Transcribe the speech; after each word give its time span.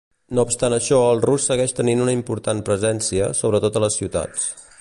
No 0.37 0.43
obstant 0.47 0.75
això 0.77 1.01
el 1.09 1.21
rus 1.25 1.45
segueix 1.51 1.77
tenint 1.81 2.03
una 2.07 2.17
important 2.19 2.65
presència, 2.71 3.29
sobretot 3.45 3.79
a 3.83 3.89
les 3.89 4.03
ciutats. 4.03 4.53